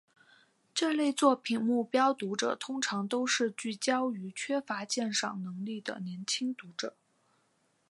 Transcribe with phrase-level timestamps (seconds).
[0.73, 6.95] 这类作品目标读者通常都是聚焦于缺乏鉴赏能力的年轻读者。